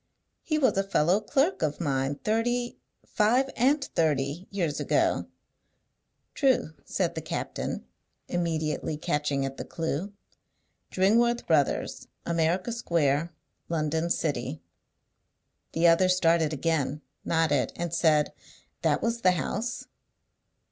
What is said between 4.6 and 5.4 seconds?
ago."